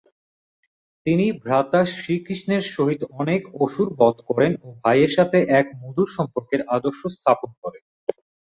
[1.05, 7.01] তিনি ভ্রাতা শ্রীকৃষ্ণের সহিত অনেক অসুর বধ করেন ও ভাইয়ের সাথে এক মধুর সম্পর্কের আদর্শ
[7.17, 7.83] স্থাপন করেন।